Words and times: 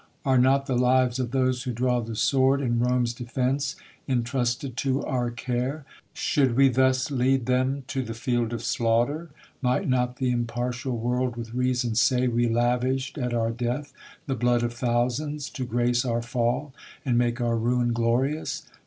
Are 0.25 0.39
not 0.39 0.65
the 0.65 0.73
lives 0.75 1.19
of 1.19 1.29
those 1.29 1.61
who 1.61 1.71
draw 1.73 1.99
the 2.01 2.15
sword 2.15 2.59
In 2.59 2.79
Rome's 2.79 3.13
defence 3.13 3.75
intrusted 4.07 4.75
to 4.77 5.05
our 5.05 5.29
care? 5.29 5.85
Should 6.15 6.57
we 6.57 6.69
thus 6.69 7.11
lead 7.11 7.45
them 7.45 7.83
to 7.89 8.01
the 8.01 8.15
field 8.15 8.51
of 8.51 8.63
slaughter, 8.63 9.29
Might 9.61 9.87
not 9.87 10.17
th' 10.17 10.23
impartial 10.23 10.97
world 10.97 11.35
with 11.35 11.53
reason 11.53 11.93
say. 11.93 12.27
We 12.27 12.47
lavish'd 12.47 13.19
at 13.19 13.31
our 13.35 13.51
death 13.51 13.93
the 14.25 14.33
blood 14.33 14.63
of 14.63 14.73
thousands, 14.73 15.51
To 15.51 15.65
grace 15.65 16.03
our 16.03 16.23
fall, 16.23 16.73
and 17.05 17.15
make 17.15 17.39
our 17.39 17.55
ruin 17.55 17.93
glorious 17.93 18.63